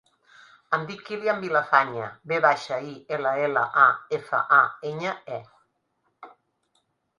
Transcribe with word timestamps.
Em 0.77 0.85
dic 0.91 1.01
Kilian 1.09 1.43
Villafañe: 1.43 2.07
ve 2.31 2.39
baixa, 2.47 2.79
i, 2.93 2.95
ela, 3.19 3.35
ela, 3.49 3.67
a, 3.83 3.85
efa, 4.21 4.43
a, 4.63 4.65
enya, 4.95 5.15
e. 5.39 6.35